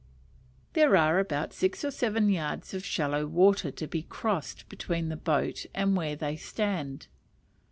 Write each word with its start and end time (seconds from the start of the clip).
There 0.73 0.97
are 0.97 1.19
about 1.19 1.53
six 1.53 1.85
or 1.85 1.91
seven 1.91 2.27
yards 2.29 2.73
of 2.73 2.83
shallow 2.83 3.27
water 3.27 3.69
to 3.69 3.85
be 3.85 4.01
crossed 4.01 4.67
between 4.67 5.09
the 5.09 5.15
boat 5.15 5.67
and 5.75 5.95
where 5.95 6.15
they 6.15 6.37
stand. 6.37 7.05